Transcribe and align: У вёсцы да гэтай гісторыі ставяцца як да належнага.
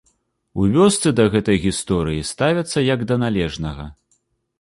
У 0.61 0.63
вёсцы 0.77 1.11
да 1.19 1.25
гэтай 1.35 1.59
гісторыі 1.65 2.23
ставяцца 2.31 2.83
як 2.87 3.05
да 3.13 3.19
належнага. 3.25 3.85